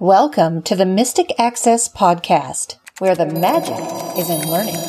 [0.00, 3.76] Welcome to the Mystic Access Podcast, where the magic
[4.18, 4.80] is in learning.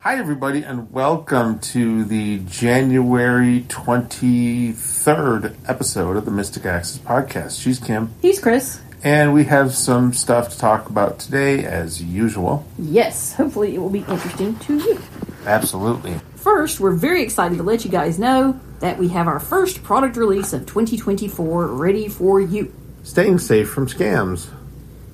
[0.00, 7.62] Hi, everybody, and welcome to the January 23rd episode of the Mystic Access Podcast.
[7.62, 8.80] She's Kim, He's Chris.
[9.04, 12.66] and we have some stuff to talk about today, as usual.
[12.78, 15.00] Yes, hopefully it will be interesting to you.
[15.46, 16.16] Absolutely.
[16.42, 20.16] First, we're very excited to let you guys know that we have our first product
[20.16, 22.74] release of 2024 ready for you.
[23.04, 24.48] Staying safe from scams.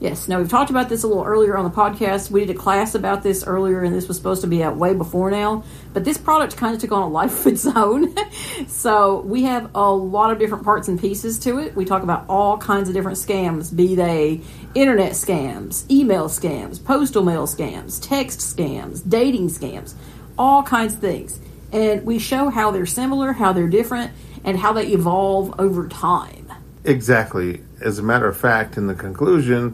[0.00, 2.30] Yes, now we've talked about this a little earlier on the podcast.
[2.30, 4.94] We did a class about this earlier, and this was supposed to be out way
[4.94, 5.64] before now.
[5.92, 8.14] But this product kind of took on a life of its own.
[8.66, 11.76] so we have a lot of different parts and pieces to it.
[11.76, 14.40] We talk about all kinds of different scams, be they
[14.74, 19.94] internet scams, email scams, postal mail scams, text scams, dating scams,
[20.38, 21.40] all kinds of things.
[21.72, 24.12] And we show how they're similar, how they're different,
[24.44, 26.50] and how they evolve over time.
[26.84, 27.62] Exactly.
[27.80, 29.72] As a matter of fact, in the conclusion,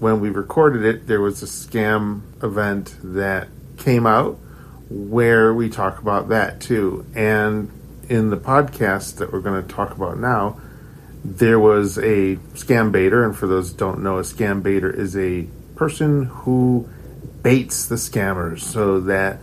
[0.00, 4.38] when we recorded it, there was a scam event that came out
[4.88, 7.06] where we talk about that too.
[7.14, 7.70] And
[8.08, 10.60] in the podcast that we're going to talk about now,
[11.24, 13.24] there was a scam baiter.
[13.24, 16.88] And for those don't know, a scam baiter is a person who
[17.42, 19.38] baits the scammers so that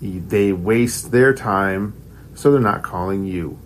[0.00, 1.94] they waste their time
[2.34, 3.58] so they're not calling you.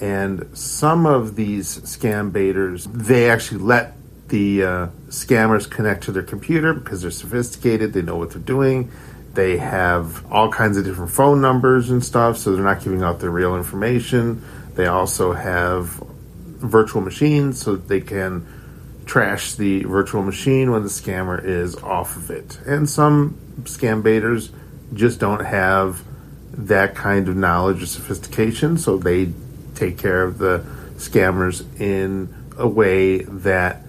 [0.00, 3.94] And some of these scam baiters, they actually let
[4.28, 8.90] the uh, scammers connect to their computer because they're sophisticated, they know what they're doing.
[9.34, 13.20] They have all kinds of different phone numbers and stuff, so they're not giving out
[13.20, 14.44] their real information.
[14.74, 15.86] They also have
[16.46, 18.46] virtual machines so that they can
[19.06, 22.58] trash the virtual machine when the scammer is off of it.
[22.64, 24.50] And some scam baiters
[24.94, 26.02] just don't have
[26.52, 29.32] that kind of knowledge or sophistication, so they
[29.74, 30.64] take care of the
[30.96, 33.82] scammers in a way that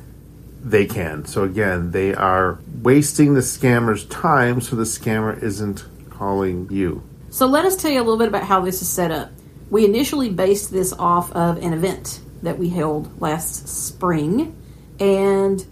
[0.64, 1.26] they can.
[1.26, 7.04] So again, they are wasting the scammer's time so the scammer isn't calling you.
[7.30, 9.32] So let us tell you a little bit about how this is set up.
[9.70, 14.56] We initially based this off of an event that we held last spring,
[15.00, 15.66] and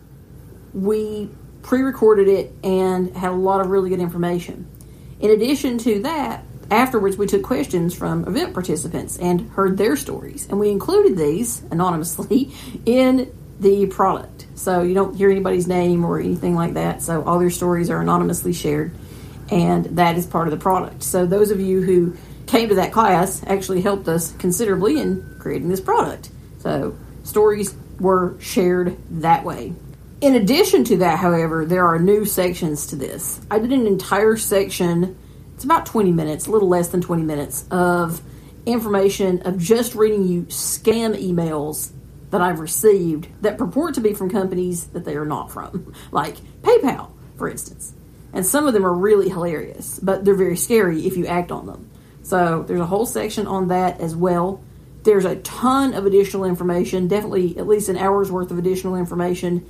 [0.74, 1.30] we
[1.62, 4.68] pre recorded it and had a lot of really good information.
[5.24, 10.50] In addition to that, afterwards we took questions from event participants and heard their stories,
[10.50, 12.52] and we included these anonymously
[12.86, 14.48] in the product.
[14.56, 17.02] So you don't hear anybody's name or anything like that.
[17.02, 18.94] So all their stories are anonymously shared,
[19.50, 21.04] and that is part of the product.
[21.04, 25.70] So those of you who came to that class actually helped us considerably in creating
[25.70, 26.32] this product.
[26.60, 29.72] So stories were shared that way.
[30.24, 33.42] In addition to that, however, there are new sections to this.
[33.52, 35.18] I did an entire section,
[35.54, 38.22] it's about 20 minutes, a little less than 20 minutes, of
[38.66, 41.92] information of just reading you scam emails
[42.30, 46.38] that I've received that purport to be from companies that they are not from, like
[46.62, 47.94] PayPal, for instance.
[48.32, 51.66] And some of them are really hilarious, but they're very scary if you act on
[51.66, 51.90] them.
[52.22, 54.64] So there's a whole section on that as well.
[55.04, 59.66] There's a ton of additional information, definitely at least an hour's worth of additional information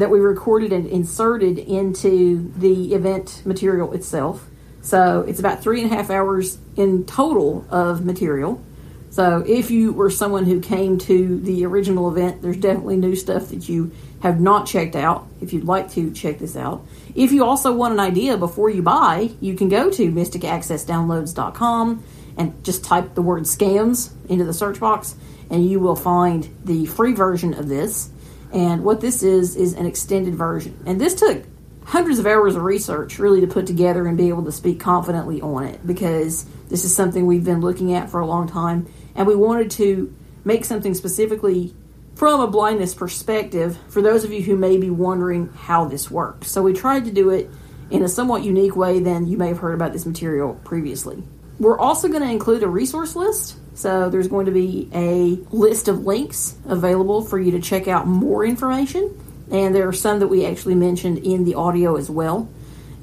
[0.00, 4.46] that we recorded and inserted into the event material itself.
[4.82, 8.62] So it's about three and a half hours in total of material.
[9.10, 13.48] So if you were someone who came to the original event, there's definitely new stuff
[13.48, 13.90] that you
[14.22, 15.26] have not checked out.
[15.40, 18.82] If you'd like to check this out, if you also want an idea before you
[18.82, 22.04] buy, you can go to mysticaccessdownloads.com
[22.38, 25.16] and just type the word scams into the search box,
[25.50, 28.10] and you will find the free version of this.
[28.52, 31.44] And what this is is an extended version, and this took
[31.84, 35.40] hundreds of hours of research really to put together and be able to speak confidently
[35.40, 39.26] on it because this is something we've been looking at for a long time and
[39.26, 41.74] we wanted to make something specifically
[42.14, 46.50] from a blindness perspective for those of you who may be wondering how this works.
[46.50, 47.50] So we tried to do it
[47.90, 51.22] in a somewhat unique way than you may have heard about this material previously.
[51.58, 53.56] We're also going to include a resource list.
[53.74, 58.06] So there's going to be a list of links available for you to check out
[58.06, 59.16] more information.
[59.50, 62.48] And there are some that we actually mentioned in the audio as well.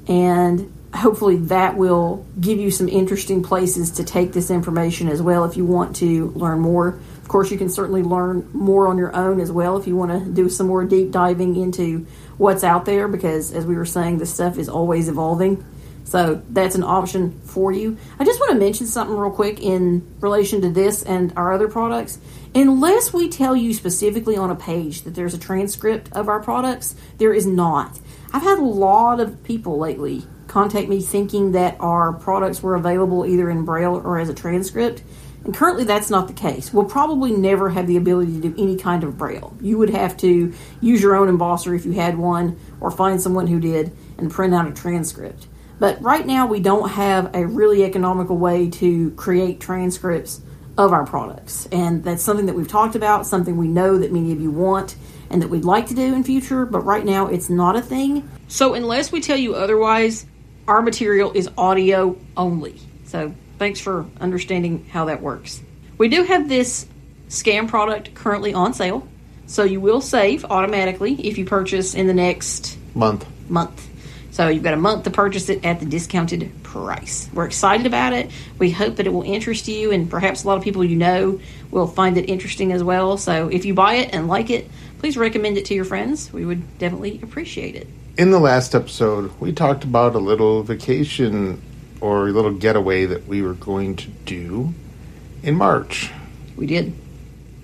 [0.06, 5.44] And hopefully that will give you some interesting places to take this information as well
[5.44, 6.88] if you want to learn more.
[6.88, 10.12] Of course, you can certainly learn more on your own as well if you want
[10.12, 12.06] to do some more deep diving into
[12.38, 15.62] what's out there because, as we were saying, this stuff is always evolving.
[16.08, 17.98] So that's an option for you.
[18.18, 21.68] I just want to mention something real quick in relation to this and our other
[21.68, 22.18] products.
[22.54, 26.94] Unless we tell you specifically on a page that there's a transcript of our products,
[27.18, 28.00] there is not.
[28.32, 33.26] I've had a lot of people lately contact me thinking that our products were available
[33.26, 35.02] either in Braille or as a transcript.
[35.44, 36.72] And currently, that's not the case.
[36.72, 39.54] We'll probably never have the ability to do any kind of Braille.
[39.60, 43.46] You would have to use your own embosser if you had one, or find someone
[43.46, 45.46] who did and print out a transcript.
[45.78, 50.40] But right now, we don't have a really economical way to create transcripts
[50.76, 51.66] of our products.
[51.72, 54.96] And that's something that we've talked about, something we know that many of you want
[55.30, 58.28] and that we'd like to do in future, but right now it's not a thing.
[58.46, 60.24] So unless we tell you otherwise,
[60.66, 62.80] our material is audio only.
[63.04, 65.60] So thanks for understanding how that works.
[65.98, 66.86] We do have this
[67.28, 69.06] scam product currently on sale.
[69.46, 73.26] So you will save automatically if you purchase in the next Month.
[73.48, 73.87] month.
[74.38, 77.28] So you've got a month to purchase it at the discounted price.
[77.34, 78.30] We're excited about it.
[78.56, 81.40] We hope that it will interest you, and perhaps a lot of people you know
[81.72, 83.16] will find it interesting as well.
[83.16, 84.70] So if you buy it and like it,
[85.00, 86.32] please recommend it to your friends.
[86.32, 87.88] We would definitely appreciate it.
[88.16, 91.60] In the last episode, we talked about a little vacation
[92.00, 94.72] or a little getaway that we were going to do
[95.42, 96.12] in March.
[96.54, 96.94] We did.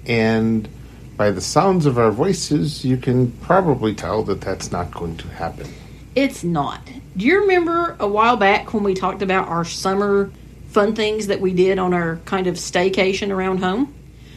[0.07, 0.69] And
[1.17, 5.29] by the sounds of our voices, you can probably tell that that's not going to
[5.29, 5.73] happen.
[6.15, 6.87] It's not.
[7.17, 10.31] Do you remember a while back when we talked about our summer
[10.69, 13.93] fun things that we did on our kind of staycation around home?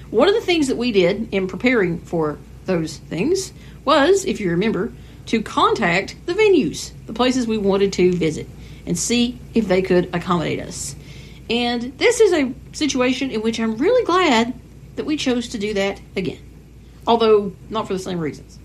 [0.10, 3.54] One of the things that we did in preparing for those things
[3.86, 4.92] was, if you remember,
[5.28, 8.48] to contact the venues, the places we wanted to visit,
[8.88, 10.96] and see if they could accommodate us.
[11.50, 14.54] And this is a situation in which I'm really glad
[14.96, 16.42] that we chose to do that again.
[17.06, 18.58] Although, not for the same reasons.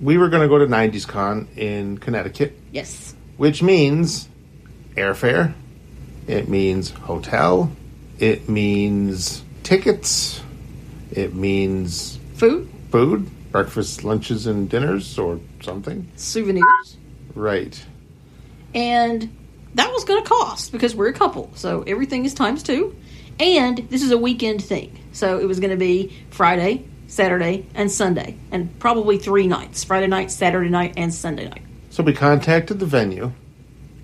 [0.00, 3.14] We were going to go to 90s Con in Connecticut, Yes.
[3.36, 4.28] which means
[4.96, 5.54] airfare,
[6.26, 7.72] it means hotel,
[8.18, 10.40] it means tickets,
[11.12, 16.06] it means Food, food, breakfast, lunches, and dinners, or something.
[16.16, 16.98] souvenirs,
[17.34, 17.82] Right.
[18.74, 19.34] and
[19.74, 22.94] that was going to cost because we're a couple, so everything is times two.
[23.38, 27.90] And this is a weekend thing, so it was going to be Friday, Saturday, and
[27.90, 31.62] Sunday, and probably three nights: Friday night, Saturday night, and Sunday night.
[31.90, 33.32] So we contacted the venue.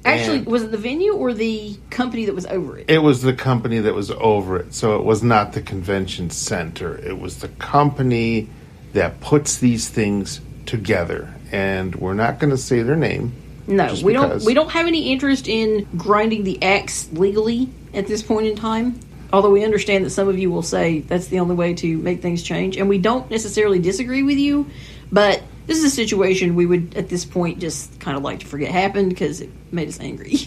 [0.05, 2.91] Actually, was it the venue or the company that was over it?
[2.91, 6.99] It was the company that was over it, so it was not the convention center.
[6.99, 8.49] It was the company
[8.95, 13.33] that puts these things together, and we're not going to say their name.
[13.67, 14.43] No, we don't.
[14.43, 18.99] We don't have any interest in grinding the axe legally at this point in time.
[19.33, 22.21] Although we understand that some of you will say that's the only way to make
[22.21, 24.67] things change, and we don't necessarily disagree with you.
[25.11, 28.47] But this is a situation we would, at this point, just kind of like to
[28.47, 30.37] forget happened because it made us angry.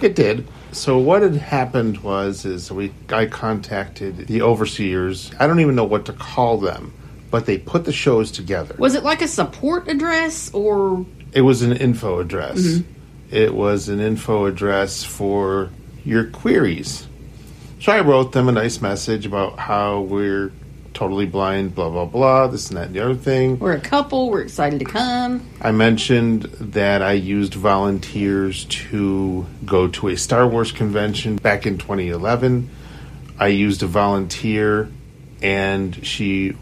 [0.00, 0.46] It did.
[0.72, 5.32] So what had happened was is we I contacted the overseers.
[5.40, 6.92] I don't even know what to call them,
[7.30, 8.76] but they put the shows together.
[8.78, 11.04] was it like a support address or?
[11.32, 12.60] It was an info address.
[12.60, 13.34] Mm-hmm.
[13.34, 15.70] It was an info address for
[16.04, 17.07] your queries.
[17.80, 20.50] So I wrote them a nice message about how we're
[20.94, 23.56] totally blind, blah, blah, blah, this and that and the other thing.
[23.60, 24.30] We're a couple.
[24.30, 25.46] We're excited to come.
[25.60, 31.78] I mentioned that I used volunteers to go to a Star Wars convention back in
[31.78, 32.68] 2011.
[33.38, 34.90] I used a volunteer
[35.40, 36.56] and she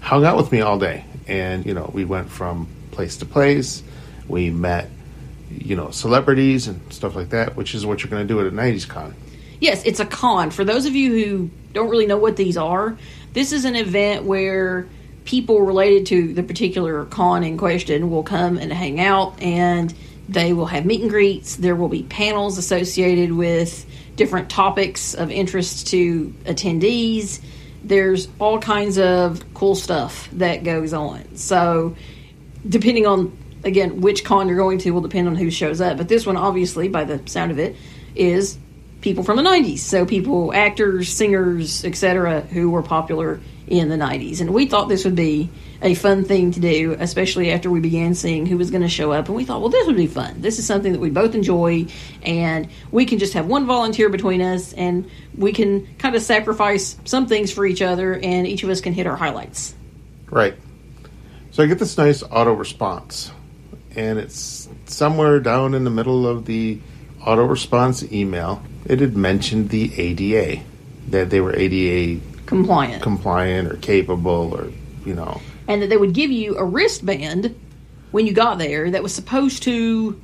[0.00, 1.04] hung out with me all day.
[1.26, 3.82] And, you know, we went from place to place.
[4.28, 4.88] We met,
[5.50, 8.46] you know, celebrities and stuff like that, which is what you're going to do at
[8.46, 9.16] a 90s con.
[9.62, 10.50] Yes, it's a con.
[10.50, 12.98] For those of you who don't really know what these are,
[13.32, 14.88] this is an event where
[15.24, 19.94] people related to the particular con in question will come and hang out and
[20.28, 21.54] they will have meet and greets.
[21.54, 23.86] There will be panels associated with
[24.16, 27.40] different topics of interest to attendees.
[27.84, 31.36] There's all kinds of cool stuff that goes on.
[31.36, 31.94] So,
[32.68, 36.08] depending on again which con you're going to will depend on who shows up but
[36.08, 37.76] this one obviously by the sound of it
[38.16, 38.58] is
[39.02, 44.40] people from the 90s so people actors singers etc who were popular in the 90s
[44.40, 45.50] and we thought this would be
[45.82, 49.12] a fun thing to do especially after we began seeing who was going to show
[49.12, 49.26] up.
[49.26, 50.40] And we thought well this would be fun.
[50.40, 51.86] This is something that we both enjoy
[52.22, 56.96] and we can just have one volunteer between us and we can kind of sacrifice
[57.04, 59.74] some things for each other and each of us can hit our highlights.
[60.30, 60.54] Right.
[61.50, 63.30] So I get this nice auto response,
[63.94, 66.80] and it's somewhere down in the middle of the
[67.24, 68.62] auto response email.
[68.84, 70.62] It had mentioned the ADA,
[71.08, 74.70] that they were ADA compliant compliant or capable, or
[75.06, 75.40] you know.
[75.68, 77.54] and that they would give you a wristband
[78.10, 80.20] when you got there that was supposed to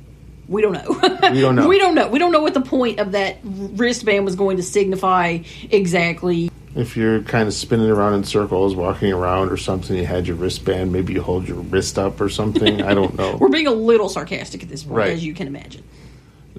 [0.47, 1.67] we don't know We don't know.
[1.67, 4.63] we don't know we don't know what the point of that wristband was going to
[4.63, 5.39] signify
[5.71, 10.27] exactly If you're kind of spinning around in circles, walking around or something, you had
[10.27, 10.91] your wristband.
[10.91, 12.81] Maybe you hold your wrist up or something.
[12.83, 13.37] I don't know.
[13.37, 15.11] we're being a little sarcastic at this point Right.
[15.13, 15.83] as you can imagine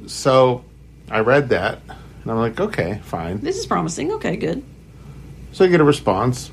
[0.07, 0.65] So
[1.11, 1.81] I read that
[2.23, 3.41] and I'm like, okay, fine.
[3.41, 4.13] This is promising.
[4.13, 4.63] Okay, good.
[5.53, 6.51] So I get a response.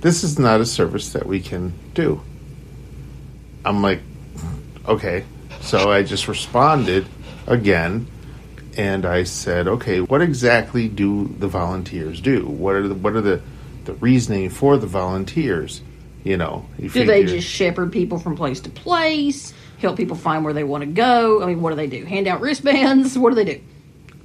[0.00, 2.22] This is not a service that we can do.
[3.64, 4.00] I'm like,
[4.86, 5.24] okay.
[5.60, 7.06] So I just responded
[7.46, 8.06] again
[8.76, 12.46] and I said, okay, what exactly do the volunteers do?
[12.46, 13.42] What are the, what are the,
[13.84, 15.82] the reasoning for the volunteers?
[16.24, 19.54] You know, you Do they just shepherd people from place to place?
[19.80, 21.42] Help people find where they want to go?
[21.42, 22.04] I mean, what do they do?
[22.04, 23.18] Hand out wristbands?
[23.18, 23.60] What do they do?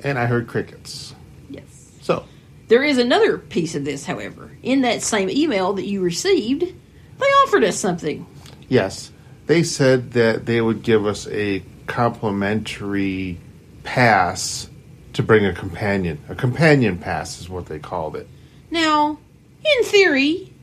[0.03, 1.15] and I heard crickets.
[1.49, 1.63] Yes.
[2.01, 2.25] So
[2.67, 4.51] There is another piece of this, however.
[4.61, 8.27] In that same email that you received, they offered us something.
[8.67, 9.11] Yes,
[9.47, 13.39] they said that they would give us a complimentary
[13.83, 14.69] pass
[15.13, 16.19] to bring a companion.
[16.27, 18.27] A companion pass is what they called it.
[18.69, 19.17] Now,
[19.63, 20.53] in theory,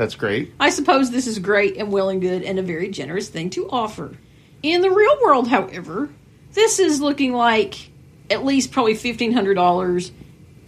[0.00, 0.54] That's great.
[0.58, 3.68] I suppose this is great and well and good and a very generous thing to
[3.68, 4.16] offer.
[4.62, 6.08] In the real world, however,
[6.54, 7.90] this is looking like
[8.30, 10.10] at least probably $1,500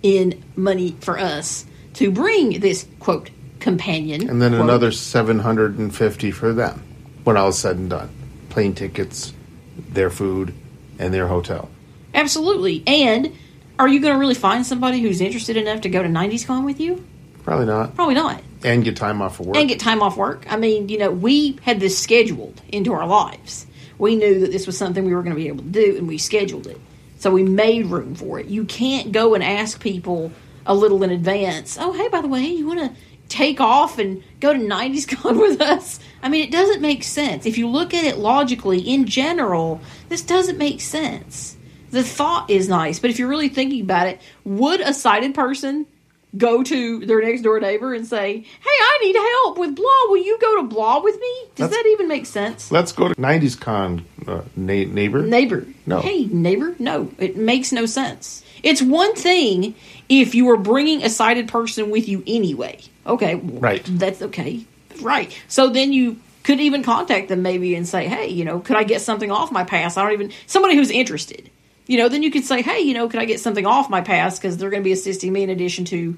[0.03, 4.29] in money for us to bring this, quote, companion.
[4.29, 4.65] And then quote.
[4.65, 6.83] another 750 for them
[7.25, 8.11] when all is said and done.
[8.51, 9.33] Plane tickets,
[9.79, 10.53] their food,
[10.99, 11.71] and their hotel.
[12.13, 12.83] Absolutely.
[12.87, 13.35] And
[13.79, 16.67] are you going to really find somebody who's interested enough to go to 90s Con
[16.67, 17.03] with you?
[17.45, 17.95] Probably not.
[17.95, 18.43] Probably not.
[18.65, 19.57] And get time off of work.
[19.57, 20.47] and get time off work.
[20.51, 23.67] I mean, you know, we had this scheduled into our lives.
[23.99, 26.07] We knew that this was something we were going to be able to do, and
[26.07, 26.81] we scheduled it.
[27.19, 28.47] So we made room for it.
[28.47, 30.33] You can't go and ask people
[30.67, 34.23] a little in advance, oh, hey, by the way, you want to take off and
[34.41, 35.99] go to 90s Con with us?
[36.23, 37.47] I mean, it doesn't make sense.
[37.47, 41.57] If you look at it logically, in general, this doesn't make sense.
[41.91, 45.87] The thought is nice, but if you're really thinking about it, would a sighted person
[46.37, 49.85] go to their next door neighbor and say, "Hey, I need help with blah.
[50.09, 52.71] Will you go to blah with me?" Does that even make sense?
[52.73, 55.23] Let's go to 90s Con, uh, na- neighbor.
[55.23, 55.67] Neighbor.
[55.87, 56.01] No.
[56.01, 56.75] Hey, neighbor.
[56.79, 58.43] No, it makes no sense.
[58.63, 59.75] It's one thing
[60.09, 62.79] if you are bringing a sighted person with you anyway.
[63.07, 63.83] Okay, well, Right.
[63.85, 64.61] That's okay.
[65.01, 65.37] Right.
[65.49, 68.85] So then you could even contact them maybe and say, "Hey, you know, could I
[68.85, 69.97] get something off my pass?
[69.97, 71.51] I don't even somebody who's interested."
[71.87, 74.01] You know, then you could say, "Hey, you know, can I get something off my
[74.01, 76.17] pass because they're going to be assisting me in addition to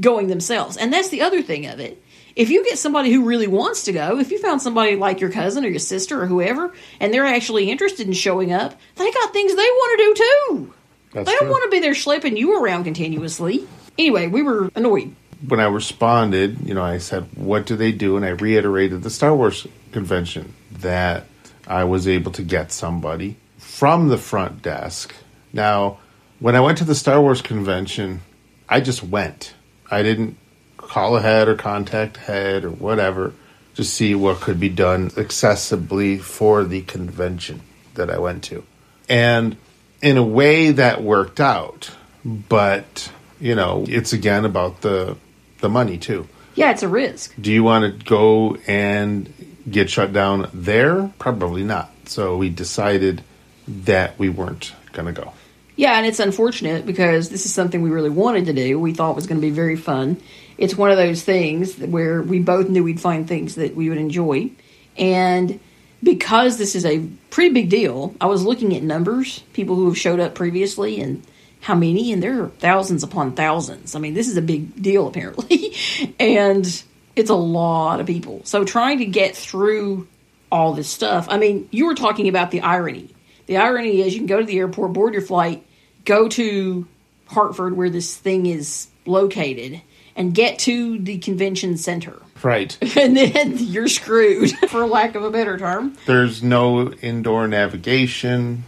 [0.00, 2.02] going themselves." And that's the other thing of it.
[2.34, 5.30] If you get somebody who really wants to go, if you found somebody like your
[5.30, 9.32] cousin or your sister or whoever, and they're actually interested in showing up, they got
[9.32, 10.74] things they want to do too.
[11.14, 11.50] That's they don't true.
[11.50, 13.66] want to be there schlepping you around continuously.
[13.98, 15.14] Anyway, we were annoyed.
[15.48, 19.10] when I responded, you know, I said, "What do they do?" And I reiterated the
[19.10, 21.24] Star Wars convention that
[21.66, 23.36] I was able to get somebody
[23.76, 25.14] from the front desk.
[25.52, 25.98] Now,
[26.40, 28.22] when I went to the Star Wars convention,
[28.70, 29.52] I just went.
[29.90, 30.38] I didn't
[30.78, 33.34] call ahead or contact ahead or whatever
[33.74, 37.60] to see what could be done accessibly for the convention
[37.96, 38.64] that I went to.
[39.10, 39.58] And
[40.00, 41.90] in a way that worked out,
[42.24, 45.18] but you know, it's again about the
[45.60, 46.26] the money too.
[46.54, 47.34] Yeah, it's a risk.
[47.38, 49.30] Do you want to go and
[49.70, 51.12] get shut down there?
[51.18, 51.90] Probably not.
[52.06, 53.22] So we decided
[53.68, 55.32] that we weren't going to go.
[55.76, 58.80] Yeah, and it's unfortunate because this is something we really wanted to do.
[58.80, 60.20] We thought was going to be very fun.
[60.56, 63.98] It's one of those things where we both knew we'd find things that we would
[63.98, 64.50] enjoy.
[64.96, 65.60] And
[66.02, 69.98] because this is a pretty big deal, I was looking at numbers, people who have
[69.98, 71.22] showed up previously and
[71.60, 73.94] how many, and there are thousands upon thousands.
[73.94, 75.74] I mean, this is a big deal apparently.
[76.18, 76.82] and
[77.16, 78.40] it's a lot of people.
[78.44, 80.06] So trying to get through
[80.50, 81.26] all this stuff.
[81.28, 83.10] I mean, you were talking about the irony.
[83.46, 85.64] The irony is you can go to the airport, board your flight,
[86.04, 86.86] go to
[87.26, 89.80] Hartford where this thing is located,
[90.14, 92.20] and get to the convention center.
[92.42, 92.76] Right.
[92.96, 95.96] And then you're screwed, for lack of a better term.
[96.06, 98.64] There's no indoor navigation,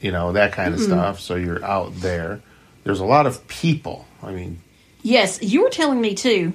[0.00, 0.92] you know, that kind of mm-hmm.
[0.92, 1.20] stuff.
[1.20, 2.40] So you're out there.
[2.84, 4.06] There's a lot of people.
[4.22, 4.60] I mean,
[5.02, 6.52] Yes, you were telling me too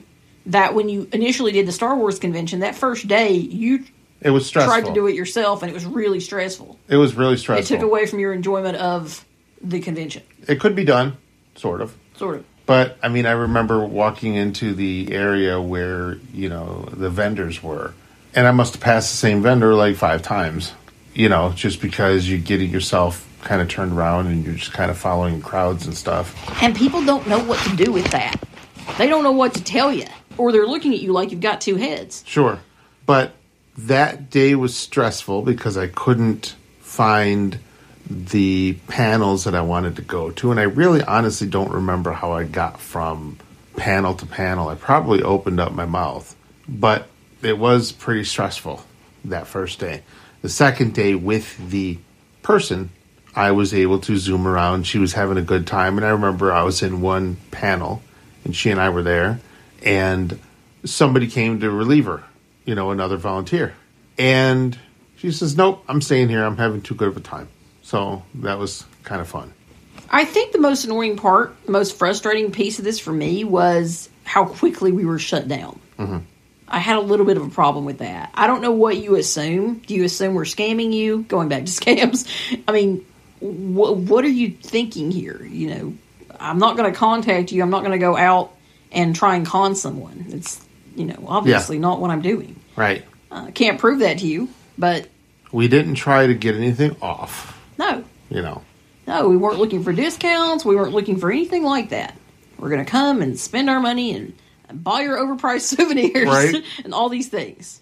[0.48, 3.84] that when you initially did the Star Wars convention, that first day you
[4.22, 4.74] it was stressful.
[4.74, 6.78] tried to do it yourself and it was really stressful.
[6.88, 7.76] It was really stressful.
[7.76, 9.24] It took away from your enjoyment of
[9.62, 11.18] the convention, it could be done,
[11.56, 11.96] sort of.
[12.16, 12.46] sort of.
[12.66, 17.94] But I mean, I remember walking into the area where you know the vendors were,
[18.36, 20.74] and I must have passed the same vendor like five times.
[21.14, 24.74] You know, just because you get it yourself kind of turned around and you're just
[24.74, 26.36] kind of following crowds and stuff.
[26.62, 28.36] And people don't know what to do with that.
[28.98, 30.06] They don't know what to tell you.
[30.38, 32.24] Or they're looking at you like you've got two heads.
[32.28, 32.60] Sure,
[33.08, 33.34] but
[33.78, 37.60] that day was stressful because I couldn't find
[38.10, 42.32] the panels that I wanted to go to, and I really honestly don't remember how
[42.32, 43.38] I got from
[43.76, 44.70] panel to panel.
[44.70, 46.36] I probably opened up my mouth,
[46.68, 47.08] but
[47.42, 48.84] it was pretty stressful
[49.26, 50.04] that first day.
[50.42, 51.98] The second day with the
[52.42, 52.90] person,
[53.36, 54.88] I was able to zoom around.
[54.88, 55.98] She was having a good time.
[55.98, 58.02] And I remember I was in one panel
[58.44, 59.40] and she and I were there
[59.84, 60.40] and
[60.84, 62.24] somebody came to relieve her,
[62.68, 63.74] you know, another volunteer.
[64.20, 64.78] And
[65.16, 66.44] she says, Nope, I'm staying here.
[66.44, 67.48] I'm having too good of a time.
[67.82, 69.54] So that was kind of fun.
[70.10, 74.10] I think the most annoying part, the most frustrating piece of this for me was
[74.24, 75.80] how quickly we were shut down.
[75.98, 76.18] Mm-hmm.
[76.68, 78.32] I had a little bit of a problem with that.
[78.34, 79.80] I don't know what you assume.
[79.80, 81.24] Do you assume we're scamming you?
[81.24, 82.28] Going back to scams.
[82.68, 83.06] I mean,
[83.40, 85.42] wh- what are you thinking here?
[85.46, 85.94] You know,
[86.38, 87.64] I'm not going to contact you.
[87.64, 88.54] I'm not going to go out
[88.92, 90.26] and try and con someone.
[90.30, 90.67] It's,
[90.98, 92.60] you know, obviously not what I'm doing.
[92.76, 93.06] Right.
[93.32, 95.08] I can't prove that to you, but
[95.52, 98.64] We didn't try to get anything off, no, you know.
[99.06, 100.66] No, we weren't looking for discounts.
[100.66, 102.18] We weren't looking for anything like that.
[102.60, 104.34] We're going to come and spend our money and,
[104.74, 106.64] buy your overpriced souvenirs Right.
[106.84, 107.82] and all these things.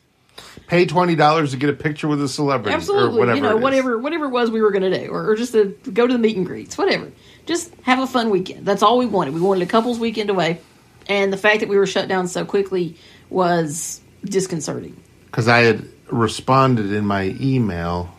[0.68, 3.36] Pay twenty dollars to get a picture with a celebrity, or Absolutely, whatever.
[3.38, 5.78] you know, whatever whatever it was we were going to do, or, or just to
[5.94, 7.12] go to the meet and greets, whatever.
[7.46, 8.66] Just have a fun weekend.
[8.66, 9.34] That's all we wanted.
[9.36, 10.60] We wanted a couple's weekend away,
[11.08, 12.96] and the fact that we were shut down so quickly
[13.30, 14.96] was disconcerting.
[15.26, 18.10] because I had responded in my email,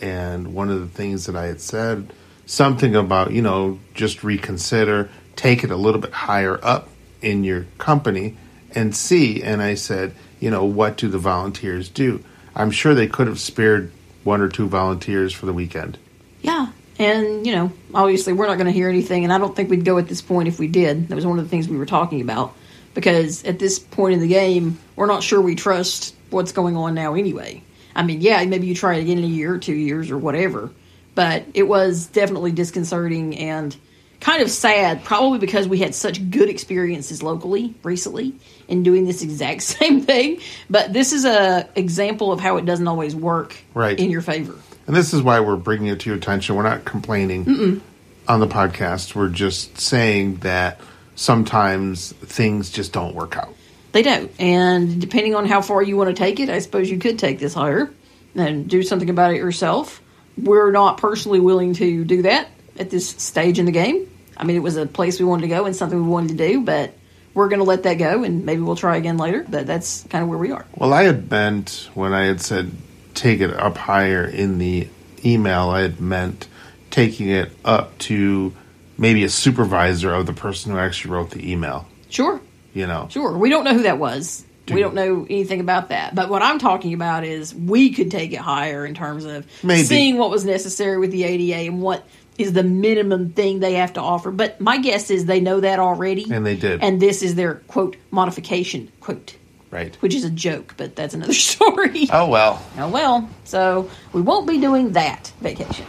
[0.00, 2.12] and one of the things that I had said
[2.46, 6.88] something about you know just reconsider, take it a little bit higher up
[7.22, 8.36] in your company,
[8.74, 9.42] and see.
[9.42, 12.22] And I said, you know, what do the volunteers do?
[12.54, 13.90] I'm sure they could have spared
[14.24, 15.98] one or two volunteers for the weekend.
[16.42, 16.68] Yeah.
[16.98, 19.84] And, you know, obviously we're not going to hear anything, and I don't think we'd
[19.84, 21.08] go at this point if we did.
[21.08, 22.54] That was one of the things we were talking about.
[22.94, 26.94] Because at this point in the game, we're not sure we trust what's going on
[26.94, 27.60] now anyway.
[27.96, 30.18] I mean, yeah, maybe you try it again in a year or two years or
[30.18, 30.70] whatever.
[31.16, 33.74] But it was definitely disconcerting and
[34.20, 38.32] kind of sad, probably because we had such good experiences locally recently
[38.68, 40.40] in doing this exact same thing.
[40.70, 43.98] But this is a example of how it doesn't always work Right.
[43.98, 44.54] in your favor.
[44.86, 46.56] And this is why we're bringing it to your attention.
[46.56, 47.82] We're not complaining
[48.28, 49.14] on the podcast.
[49.14, 50.80] We're just saying that
[51.14, 53.54] sometimes things just don't work out.
[53.92, 54.30] They don't.
[54.40, 57.38] And depending on how far you want to take it, I suppose you could take
[57.38, 57.90] this higher
[58.34, 60.02] and do something about it yourself.
[60.36, 64.10] We're not personally willing to do that at this stage in the game.
[64.36, 66.48] I mean, it was a place we wanted to go and something we wanted to
[66.48, 66.92] do, but
[67.34, 69.46] we're going to let that go and maybe we'll try again later.
[69.48, 70.66] But that's kind of where we are.
[70.74, 72.72] Well, I had meant when I had said
[73.14, 74.88] take it up higher in the
[75.24, 76.48] email, I had meant
[76.90, 78.54] taking it up to
[78.98, 81.86] maybe a supervisor of the person who actually wrote the email.
[82.08, 82.40] Sure.
[82.72, 83.36] You know, Sure.
[83.36, 84.44] We don't know who that was.
[84.68, 86.14] We don't know anything about that.
[86.14, 89.82] But what I'm talking about is we could take it higher in terms of Maybe.
[89.82, 92.06] seeing what was necessary with the ADA and what
[92.38, 94.30] is the minimum thing they have to offer.
[94.30, 96.26] But my guess is they know that already.
[96.30, 96.82] And they did.
[96.82, 99.36] And this is their quote modification quote,
[99.74, 99.96] right?
[99.96, 102.08] which is a joke, but that's another story.
[102.12, 102.64] Oh well.
[102.78, 105.86] Oh well, so we won't be doing that vacation,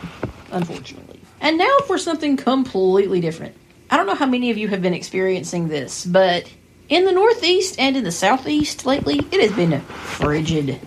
[0.51, 1.19] unfortunately.
[1.39, 3.55] And now for something completely different.
[3.89, 6.51] I don't know how many of you have been experiencing this, but
[6.89, 10.79] in the Northeast and in the Southeast lately, it has been frigid.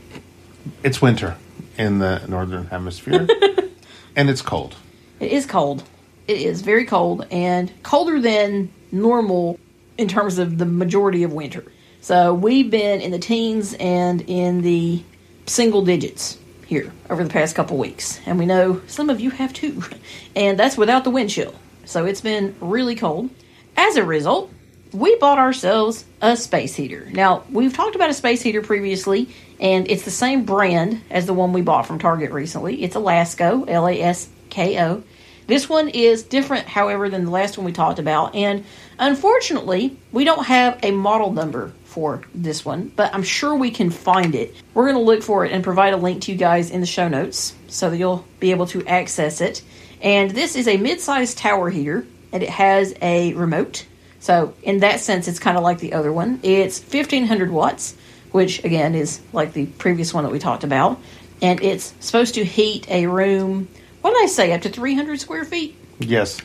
[0.82, 1.36] It's winter
[1.76, 3.28] in the northern hemisphere,
[4.16, 4.74] and it's cold.
[5.20, 5.84] It is cold.
[6.26, 9.58] It is very cold and colder than normal
[9.96, 11.64] in terms of the majority of winter.
[12.00, 15.02] So we've been in the teens and in the
[15.46, 18.20] single digits here over the past couple weeks.
[18.26, 19.82] And we know some of you have too.
[20.36, 21.52] And that's without the wind chill.
[21.84, 23.30] So it's been really cold.
[23.76, 24.52] As a result,
[24.92, 27.08] we bought ourselves a space heater.
[27.12, 31.34] Now, we've talked about a space heater previously, and it's the same brand as the
[31.34, 32.82] one we bought from Target recently.
[32.82, 35.02] It's a Lasko, L A S K O.
[35.48, 38.64] This one is different, however, than the last one we talked about, and
[38.98, 43.90] unfortunately, we don't have a model number for this one, but I'm sure we can
[43.90, 44.54] find it.
[44.72, 46.86] We're going to look for it and provide a link to you guys in the
[46.86, 49.62] show notes so that you'll be able to access it.
[50.00, 53.84] And this is a mid sized tower heater, and it has a remote.
[54.20, 56.38] So, in that sense, it's kind of like the other one.
[56.44, 57.96] It's 1500 watts,
[58.30, 61.00] which again is like the previous one that we talked about.
[61.42, 63.66] And it's supposed to heat a room,
[64.02, 65.74] what did I say, up to 300 square feet?
[65.98, 66.40] Yes.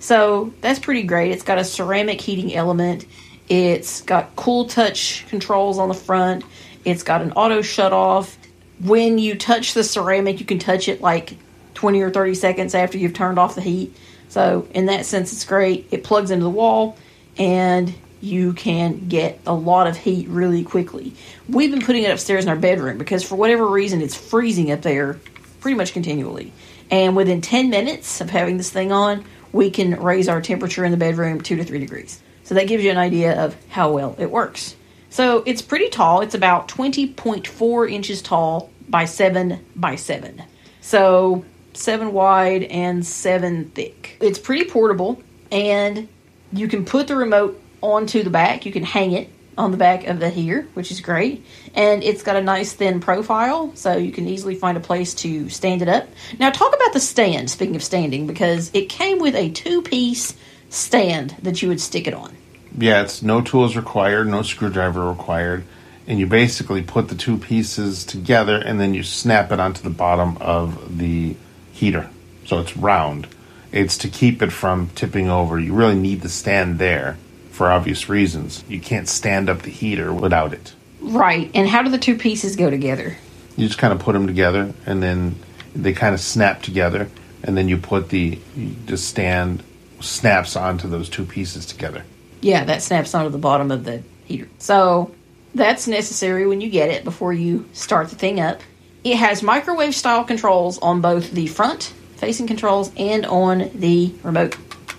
[0.00, 1.32] So that's pretty great.
[1.32, 3.06] It's got a ceramic heating element.
[3.48, 6.44] It's got cool touch controls on the front.
[6.84, 8.36] It's got an auto shut off.
[8.80, 11.36] When you touch the ceramic, you can touch it like
[11.74, 13.96] 20 or 30 seconds after you've turned off the heat.
[14.28, 15.88] So, in that sense, it's great.
[15.90, 16.96] It plugs into the wall
[17.38, 21.14] and you can get a lot of heat really quickly.
[21.48, 24.82] We've been putting it upstairs in our bedroom because, for whatever reason, it's freezing up
[24.82, 25.18] there
[25.60, 26.52] pretty much continually.
[26.90, 30.90] And within 10 minutes of having this thing on, we can raise our temperature in
[30.90, 32.20] the bedroom two to three degrees.
[32.48, 34.74] So that gives you an idea of how well it works.
[35.10, 36.22] So it's pretty tall.
[36.22, 40.42] It's about 20.4 inches tall by 7 by 7.
[40.80, 44.16] So seven wide and seven thick.
[44.22, 46.08] It's pretty portable, and
[46.50, 48.64] you can put the remote onto the back.
[48.64, 51.44] You can hang it on the back of the here, which is great.
[51.74, 55.50] And it's got a nice thin profile, so you can easily find a place to
[55.50, 56.08] stand it up.
[56.38, 60.34] Now, talk about the stand, speaking of standing, because it came with a two piece
[60.68, 62.36] stand that you would stick it on.
[62.76, 65.64] Yeah, it's no tools required, no screwdriver required,
[66.06, 69.90] and you basically put the two pieces together and then you snap it onto the
[69.90, 71.36] bottom of the
[71.72, 72.08] heater.
[72.46, 73.28] So it's round.
[73.72, 75.58] It's to keep it from tipping over.
[75.58, 77.18] You really need the stand there
[77.50, 78.64] for obvious reasons.
[78.68, 80.72] You can't stand up the heater without it.
[81.00, 81.50] Right.
[81.54, 83.16] And how do the two pieces go together?
[83.56, 85.36] You just kind of put them together and then
[85.74, 87.10] they kind of snap together
[87.42, 88.38] and then you put the
[88.86, 89.62] the stand
[90.00, 92.04] snaps onto those two pieces together.
[92.40, 94.48] Yeah, that snaps onto the bottom of the heater.
[94.58, 95.14] So
[95.54, 98.60] that's necessary when you get it before you start the thing up.
[99.04, 104.56] It has microwave style controls on both the front facing controls and on the remote.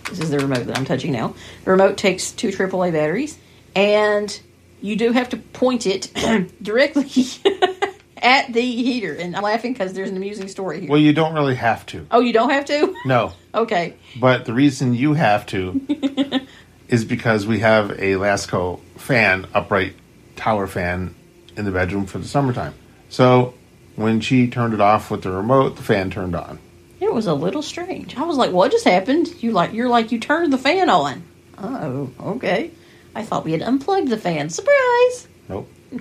[0.10, 1.36] This is the remote that I'm touching now.
[1.66, 3.38] The remote takes two AAA batteries,
[3.76, 4.40] and
[4.82, 6.12] you do have to point it
[6.62, 7.04] directly
[8.22, 9.14] at the heater.
[9.14, 10.90] And I'm laughing because there's an amusing story here.
[10.90, 12.06] Well, you don't really have to.
[12.12, 12.96] oh, you don't have to?
[13.06, 13.34] No.
[13.52, 13.96] Okay.
[14.20, 16.46] But the reason you have to
[16.88, 19.96] is because we have a Lasko fan, upright
[20.36, 21.16] tower fan,
[21.58, 22.76] in the bedroom for the summertime.
[23.10, 23.56] So
[23.96, 26.60] when she turned it off with the remote, the fan turned on.
[27.00, 28.16] It was a little strange.
[28.16, 31.24] I was like, "What just happened?" You like you're like you turned the fan on.
[31.58, 32.70] Oh, okay.
[33.16, 34.50] I thought we had unplugged the fan.
[34.52, 35.28] Surprise!
[35.50, 35.68] Nope.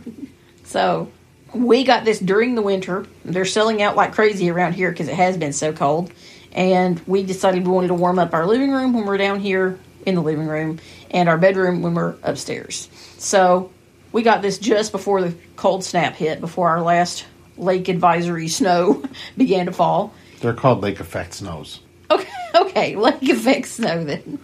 [0.65, 1.11] So
[1.55, 3.07] we got this during the winter.
[3.25, 6.13] They're selling out like crazy around here because it has been so cold.
[6.53, 9.79] And we decided we wanted to warm up our living room when we're down here
[10.07, 10.81] in the living room
[11.11, 12.89] and our bedroom when we're upstairs.
[13.19, 13.71] So
[14.13, 19.05] we got this just before the cold snap hit, before our last lake advisory snow
[19.37, 20.15] began to fall.
[20.41, 21.81] They're called lake effect snows.
[22.11, 24.39] Okay, okay, lake effect snow then.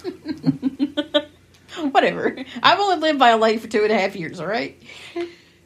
[1.90, 2.36] Whatever.
[2.62, 4.80] I've only lived by a lake for two and a half years, all right?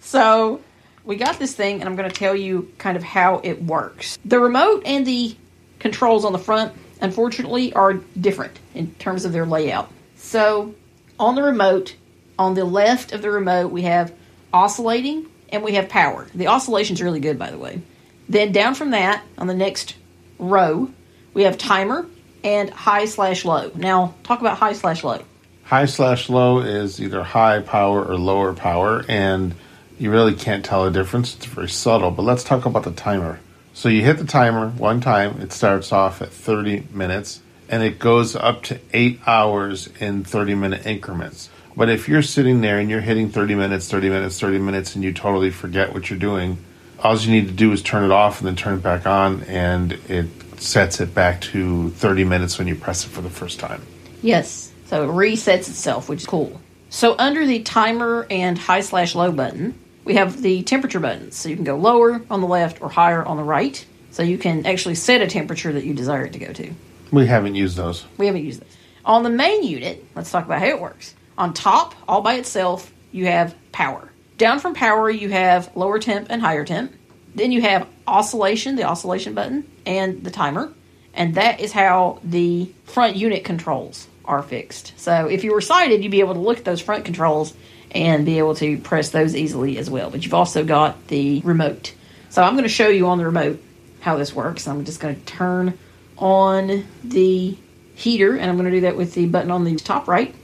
[0.01, 0.61] So
[1.09, 4.18] we got this thing, and I'm going to tell you kind of how it works.
[4.27, 5.35] The remote and the
[5.79, 9.90] controls on the front, unfortunately, are different in terms of their layout.
[10.16, 10.75] So
[11.18, 11.97] on the remote,
[12.38, 14.12] on the left of the remote, we have
[14.53, 16.27] oscillating and we have power.
[16.35, 17.81] The oscillation's really good, by the way.
[18.29, 19.97] Then down from that, on the next
[20.38, 20.90] row,
[21.33, 22.07] we have timer
[22.44, 23.71] and high slash low.
[23.75, 25.23] Now, talk about high slash low.
[25.64, 29.55] High slash low is either high power or lower power, and
[29.99, 31.37] you really can't tell the difference.
[31.37, 32.11] It's very subtle.
[32.11, 33.41] But let's talk about the timer.
[33.75, 38.01] So you hit the timer one time, it starts off at 30 minutes, and it
[38.01, 41.49] goes up to eight hours in 30 minute increments.
[41.77, 45.05] But if you're sitting there and you're hitting 30 minutes, 30 minutes, 30 minutes, and
[45.05, 46.59] you totally forget what you're doing,
[46.99, 49.45] all you need to do is turn it off and then turn it back on,
[49.45, 50.27] and it
[50.61, 53.81] sets it back to 30 minutes when you press it for the first time.
[54.23, 54.73] Yes.
[54.87, 56.61] So it resets itself, which is cool.
[56.91, 61.37] So under the timer and high slash low button, we have the temperature buttons.
[61.37, 63.85] So you can go lower on the left or higher on the right.
[64.11, 66.73] So you can actually set a temperature that you desire it to go to.
[67.12, 68.05] We haven't used those.
[68.16, 68.77] We haven't used this.
[69.05, 71.14] On the main unit, let's talk about how it works.
[71.37, 74.11] On top, all by itself, you have power.
[74.38, 76.94] Down from power, you have lower temp and higher temp.
[77.35, 80.73] Then you have oscillation, the oscillation button, and the timer.
[81.12, 84.94] And that is how the front unit controls are fixed.
[84.97, 87.55] So if you were sighted, you'd be able to look at those front controls
[87.92, 90.11] and be able to press those easily as well.
[90.11, 91.94] But you've also got the remote.
[92.31, 93.62] So I'm going to show you on the remote
[94.01, 94.68] how this works.
[94.68, 95.79] I'm just going to turn
[96.16, 97.57] on the
[97.94, 100.35] heater, and I'm going to do that with the button on the top right.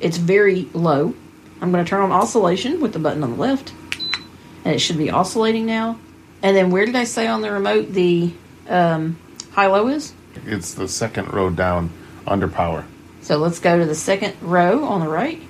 [0.00, 1.14] It's very low.
[1.60, 3.72] I'm going to turn on oscillation with the button on the left,
[4.64, 5.98] and it should be oscillating now.
[6.42, 8.32] And then where did I say on the remote the
[8.68, 9.18] um,
[9.52, 10.12] high low is?
[10.44, 11.90] It's the second row down
[12.26, 12.84] under power.
[13.22, 15.40] So let's go to the second row on the right.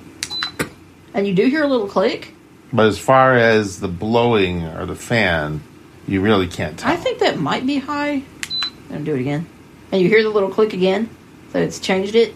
[1.14, 2.34] And you do hear a little click.
[2.72, 5.62] But as far as the blowing or the fan,
[6.06, 6.90] you really can't tell.
[6.90, 8.22] I think that might be high.
[8.90, 9.46] I'm do it again.
[9.92, 11.08] And you hear the little click again.
[11.52, 12.34] So it's changed it.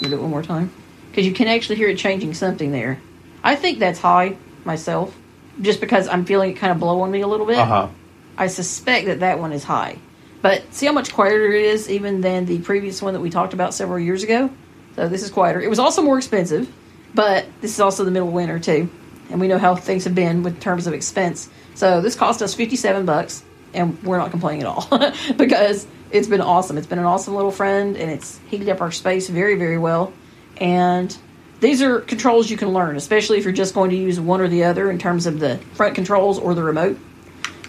[0.00, 0.72] Do it one more time.
[1.10, 2.98] Because you can actually hear it changing something there.
[3.42, 5.16] I think that's high myself.
[5.60, 7.58] Just because I'm feeling it kind of blow on me a little bit.
[7.58, 7.88] Uh huh.
[8.36, 9.98] I suspect that that one is high.
[10.42, 13.54] But see how much quieter it is even than the previous one that we talked
[13.54, 14.50] about several years ago?
[14.96, 15.60] So this is quieter.
[15.60, 16.70] It was also more expensive,
[17.14, 18.90] but this is also the middle of winter too.
[19.30, 21.48] And we know how things have been with terms of expense.
[21.74, 24.86] So this cost us 57 bucks and we're not complaining at all
[25.36, 26.78] because it's been awesome.
[26.78, 30.12] It's been an awesome little friend and it's heated up our space very, very well.
[30.58, 31.16] And
[31.60, 34.48] these are controls you can learn, especially if you're just going to use one or
[34.48, 36.98] the other in terms of the front controls or the remote.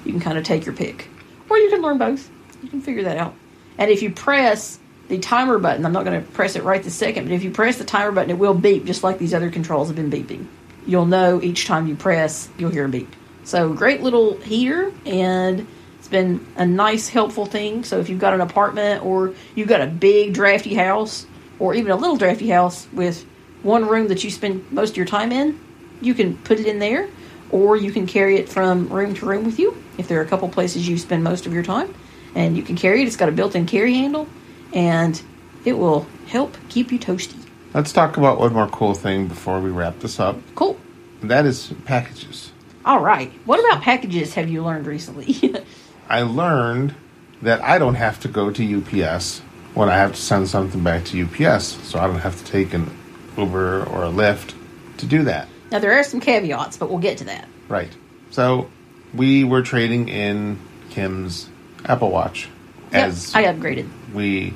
[0.04, 1.08] You can kind of take your pick.
[1.50, 2.30] Or you can learn both.
[2.62, 3.34] you can figure that out.
[3.78, 6.96] And if you press the timer button, I'm not going to press it right this
[6.96, 9.52] second, but if you press the timer button, it will beep just like these other
[9.52, 10.48] controls have been beeping.
[10.88, 13.14] You'll know each time you press, you'll hear a beep.
[13.44, 15.68] So great little heater, and
[16.00, 17.84] it's been a nice, helpful thing.
[17.84, 21.26] So if you've got an apartment or you've got a big, drafty house,
[21.60, 23.26] or even a little drafty house with
[23.64, 25.60] one room that you spend most of your time in,
[26.02, 27.10] you can put it in there,
[27.52, 30.28] or you can carry it from room to room with you if there are a
[30.28, 31.94] couple places you spend most of your time.
[32.34, 33.08] And you can carry it.
[33.08, 34.28] It's got a built in carry handle,
[34.76, 35.20] and
[35.64, 37.42] it will help keep you toasty.
[37.74, 40.38] Let's talk about one more cool thing before we wrap this up.
[40.54, 40.80] Cool.
[41.24, 42.52] That is packages.
[42.86, 43.32] All right.
[43.46, 45.56] What about packages have you learned recently?
[46.10, 46.94] I learned
[47.42, 49.40] that I don't have to go to UPS
[49.74, 52.74] when I have to send something back to UPS, so I don't have to take
[52.74, 52.96] an
[53.38, 54.54] Uber or a Lyft
[54.98, 55.48] to do that.
[55.72, 57.48] now, there are some caveats, but we'll get to that.
[57.68, 57.92] Right.
[58.30, 58.70] So
[59.14, 60.60] we were trading in
[60.92, 61.50] Kim's
[61.86, 62.48] Apple Watch
[62.94, 63.90] Yep, as I upgraded.
[64.14, 64.54] we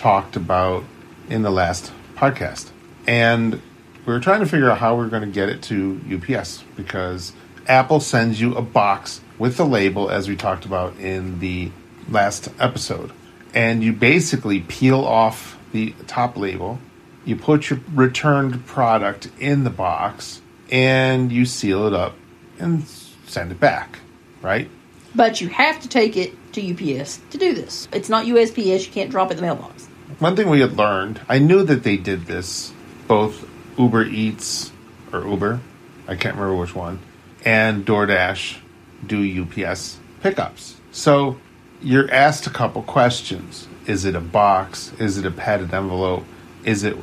[0.00, 0.82] talked about
[1.28, 2.70] in the last podcast.
[3.06, 3.60] And
[4.06, 6.64] we were trying to figure out how we are going to get it to UPS
[6.74, 7.34] because
[7.66, 11.70] Apple sends you a box with the label, as we talked about in the
[12.08, 13.12] last episode.
[13.52, 16.78] And you basically peel off the top label,
[17.26, 22.14] you put your returned product in the box, and you seal it up
[22.58, 22.86] and
[23.26, 23.98] send it back,
[24.40, 24.70] right?
[25.14, 27.86] But you have to take it to UPS to do this.
[27.92, 28.86] It's not USPS.
[28.86, 29.89] You can't drop it in the mailbox.
[30.18, 32.72] One thing we had learned, I knew that they did this,
[33.06, 34.72] both Uber Eats
[35.12, 35.60] or Uber,
[36.06, 36.98] I can't remember which one,
[37.44, 38.58] and DoorDash
[39.06, 40.76] do UPS pickups.
[40.92, 41.38] So
[41.80, 43.68] you're asked a couple questions.
[43.86, 44.92] Is it a box?
[44.98, 46.24] Is it a padded envelope?
[46.64, 46.96] Is it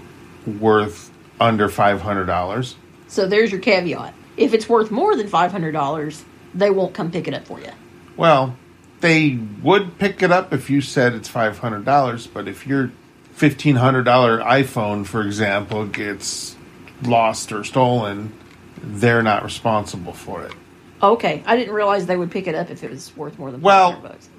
[0.45, 2.75] worth under $500?
[3.07, 4.13] So there's your caveat.
[4.35, 7.71] If it's worth more than $500, they won't come pick it up for you.
[8.15, 8.55] Well,
[9.01, 12.91] they would pick it up if you said it's five hundred dollars, but if your
[13.33, 16.55] fifteen hundred dollar iPhone, for example, gets
[17.03, 18.33] lost or stolen,
[18.81, 20.53] they're not responsible for it.
[21.01, 23.61] Okay, I didn't realize they would pick it up if it was worth more than
[23.61, 24.29] Well- 500 bucks.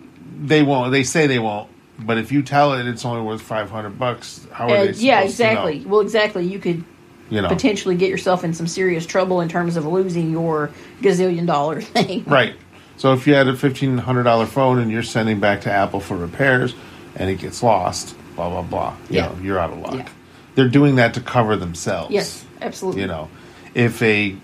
[0.41, 0.93] They won't.
[0.93, 1.69] They say they won't.
[2.01, 4.91] But if you tell it it's only worth five hundred bucks, how are Uh, they?
[4.93, 5.51] yeah, supposed to know?
[5.51, 5.85] exactly.
[5.87, 6.47] Well, exactly.
[6.47, 6.85] You could
[7.31, 10.71] You know, potentially get yourself in some serious trouble in terms of losing your
[11.03, 12.25] gazillion dollar thing.
[12.27, 12.55] right?
[12.99, 16.01] So if you had a fifteen hundred dollar phone and you're sending back to Apple
[16.01, 16.75] for repairs,
[17.17, 18.97] and it gets lost, blah blah blah.
[19.09, 19.27] You Yeah.
[19.29, 19.95] know, you're out of luck.
[19.95, 20.09] Yeah.
[20.57, 22.11] They're doing that to cover themselves.
[22.11, 23.01] Yes, absolutely.
[23.03, 23.29] you know
[23.75, 24.35] if a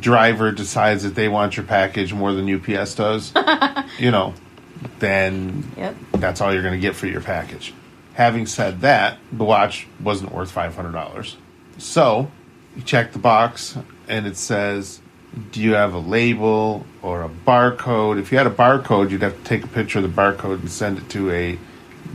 [0.00, 3.32] driver decides that they want your package more than ups does
[3.98, 4.34] you know
[4.98, 5.96] then Yep.
[6.14, 7.72] that's all you're going to get for your package
[8.14, 11.36] having said that the watch wasn't worth $500
[11.78, 12.30] so
[12.74, 13.78] you check the box
[14.08, 15.00] and it says
[15.52, 19.36] do you have a label or a barcode if you had a barcode you'd have
[19.36, 21.58] to take a picture of the barcode and send it to a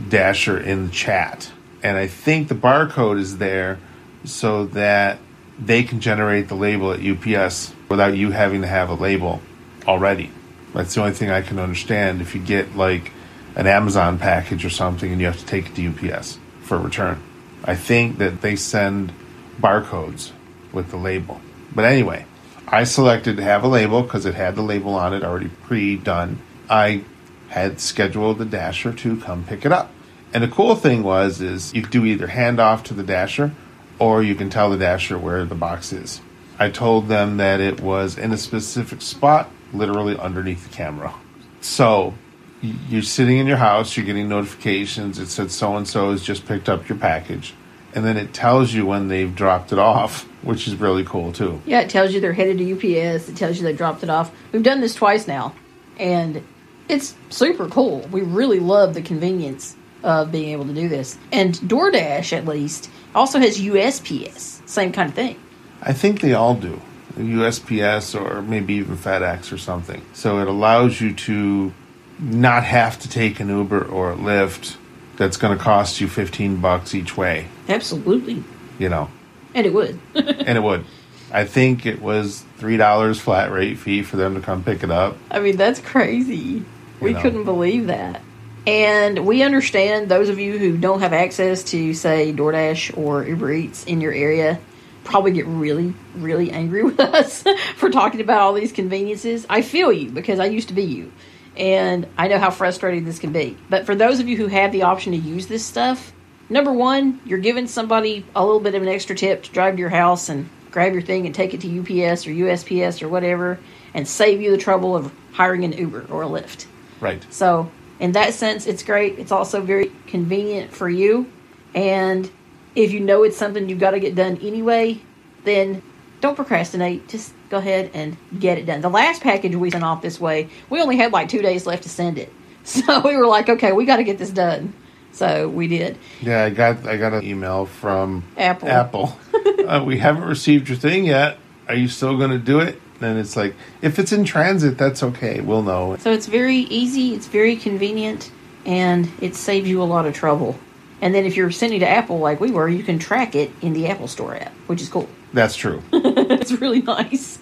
[0.08, 3.78] dasher in the chat and i think the barcode is there
[4.24, 5.18] so that
[5.58, 9.40] they can generate the label at UPS without you having to have a label
[9.86, 10.30] already.
[10.74, 12.20] That's the only thing I can understand.
[12.20, 13.12] If you get like
[13.54, 17.22] an Amazon package or something and you have to take it to UPS for return,
[17.64, 19.12] I think that they send
[19.60, 20.32] barcodes
[20.72, 21.40] with the label.
[21.74, 22.24] But anyway,
[22.68, 25.96] I selected to have a label because it had the label on it already pre
[25.96, 26.40] done.
[26.70, 27.04] I
[27.48, 29.92] had scheduled the dasher to come pick it up.
[30.32, 33.52] And the cool thing was is you do either hand off to the dasher
[33.98, 36.20] or you can tell the dasher where the box is.
[36.58, 41.14] I told them that it was in a specific spot, literally underneath the camera.
[41.60, 42.14] So
[42.62, 45.18] you're sitting in your house, you're getting notifications.
[45.18, 47.54] It said so and so has just picked up your package.
[47.94, 51.60] And then it tells you when they've dropped it off, which is really cool too.
[51.66, 53.28] Yeah, it tells you they're headed to UPS.
[53.28, 54.32] It tells you they dropped it off.
[54.50, 55.54] We've done this twice now,
[55.98, 56.42] and
[56.88, 58.00] it's super cool.
[58.10, 61.18] We really love the convenience of being able to do this.
[61.30, 64.66] And DoorDash, at least, also has USPS.
[64.68, 65.38] Same kind of thing.
[65.80, 66.80] I think they all do.
[67.16, 70.02] USPS or maybe even FedEx or something.
[70.12, 71.72] So it allows you to
[72.18, 74.76] not have to take an Uber or a Lyft
[75.16, 78.42] that's going to cost you 15 bucks each way, Absolutely.
[78.78, 79.10] you know.
[79.54, 79.98] And it would.
[80.14, 80.84] and it would.
[81.30, 85.16] I think it was $3 flat rate fee for them to come pick it up.
[85.30, 86.64] I mean, that's crazy.
[87.00, 87.22] We know.
[87.22, 88.20] couldn't believe that.
[88.66, 93.52] And we understand those of you who don't have access to, say, DoorDash or Uber
[93.52, 94.60] Eats in your area
[95.04, 97.44] probably get really, really angry with us
[97.76, 99.46] for talking about all these conveniences.
[99.48, 101.12] I feel you because I used to be you.
[101.56, 103.56] And I know how frustrating this can be.
[103.68, 106.12] But for those of you who have the option to use this stuff,
[106.48, 109.80] number one, you're giving somebody a little bit of an extra tip to drive to
[109.80, 113.58] your house and grab your thing and take it to UPS or USPS or whatever
[113.94, 116.66] and save you the trouble of hiring an Uber or a Lyft.
[117.00, 117.24] Right.
[117.30, 119.18] So in that sense, it's great.
[119.18, 121.30] It's also very convenient for you.
[121.74, 122.30] And
[122.74, 125.00] if you know it's something you've got to get done anyway,
[125.44, 125.82] then
[126.22, 127.08] don't procrastinate.
[127.08, 128.80] Just go ahead and get it done.
[128.80, 131.82] The last package we sent off this way, we only had like two days left
[131.82, 132.32] to send it.
[132.64, 134.72] So we were like, okay, we got to get this done.
[135.10, 135.98] So we did.
[136.20, 138.68] Yeah, I got I got an email from Apple.
[138.68, 139.18] Apple.
[139.66, 141.38] uh, we haven't received your thing yet.
[141.66, 142.80] Are you still going to do it?
[143.00, 145.40] And it's like, if it's in transit, that's okay.
[145.40, 145.96] We'll know.
[145.96, 148.30] So it's very easy, it's very convenient,
[148.64, 150.56] and it saves you a lot of trouble.
[151.00, 153.72] And then if you're sending to Apple like we were, you can track it in
[153.72, 155.08] the Apple Store app, which is cool.
[155.32, 155.82] That's true.
[156.40, 157.38] it's really nice.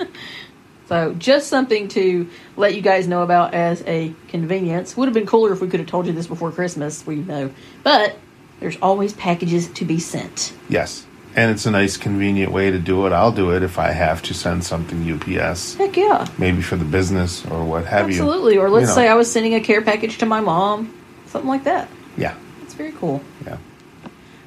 [0.89, 4.97] So just something to let you guys know about as a convenience.
[4.97, 7.53] Would have been cooler if we could have told you this before Christmas, we know.
[7.85, 8.17] But
[8.59, 10.53] there's always packages to be sent.
[10.69, 11.07] yes.
[11.37, 13.13] And it's a nice, convenient way to do it.
[13.13, 16.27] I'll do it if I have to send something UPS, Heck yeah.
[16.39, 18.17] maybe for the business or what have you.
[18.21, 18.59] Absolutely.
[18.59, 18.95] Or let's You know.
[18.97, 20.93] say I was sending a care package to my mom.
[21.27, 21.89] Something like that.
[22.17, 22.35] Yeah.
[22.63, 23.23] It's very cool.
[23.47, 23.59] Yeah.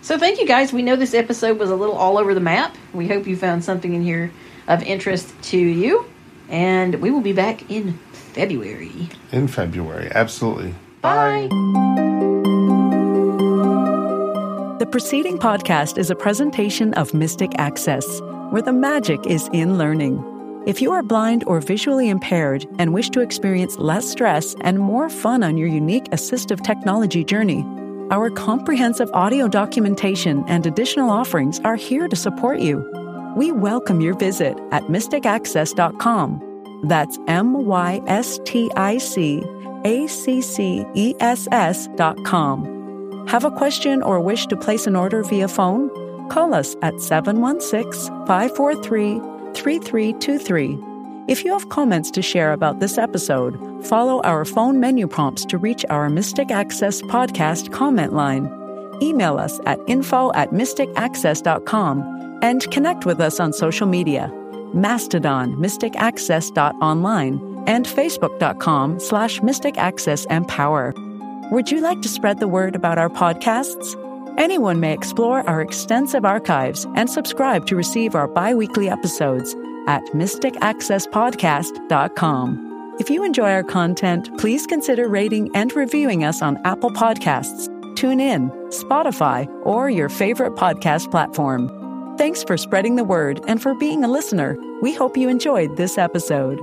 [0.04, 0.74] So thank you guys.
[0.74, 2.76] We know this episode was a little all over the map.
[2.94, 4.34] We hope you found something in here
[4.68, 6.06] of interest to you.
[6.50, 9.08] And we will be back in February.
[9.32, 10.12] In February.
[10.14, 10.76] Absolutely.
[11.00, 11.48] Bye.
[14.80, 20.22] The preceding podcast is a presentation of Mystic Access, where the magic is in learning.
[20.68, 25.10] If you are blind or visually impaired and wish to experience less stress and more
[25.10, 27.66] fun on your unique assistive technology journey,
[28.14, 32.88] our comprehensive audio documentation and additional offerings are here to support you.
[33.36, 36.82] We welcome your visit at mysticaccess.com.
[36.84, 39.42] That's M Y S T I C
[39.84, 43.26] A C C E S S dot com.
[43.28, 45.90] Have a question or wish to place an order via phone?
[46.30, 49.20] Call us at 716 543
[49.56, 50.93] 3323.
[51.26, 55.58] If you have comments to share about this episode, follow our phone menu prompts to
[55.58, 58.52] reach our Mystic Access podcast comment line.
[59.02, 64.30] Email us at info at mysticaccess.com and connect with us on social media
[64.74, 71.52] Mastodon, mysticaccess.online, and facebook.com slash mysticaccessempower.
[71.52, 73.96] Would you like to spread the word about our podcasts?
[74.38, 79.56] Anyone may explore our extensive archives and subscribe to receive our bi weekly episodes
[79.88, 82.96] at mysticaccesspodcast.com.
[83.00, 88.52] If you enjoy our content, please consider rating and reviewing us on Apple Podcasts, TuneIn,
[88.68, 91.72] Spotify, or your favorite podcast platform.
[92.18, 94.56] Thanks for spreading the word and for being a listener.
[94.82, 96.60] We hope you enjoyed this episode.